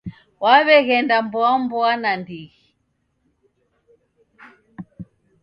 W'aw'eghenda 0.41 1.15
mboa 1.25 1.53
mboa 1.61 1.93
nandighi 2.01 2.61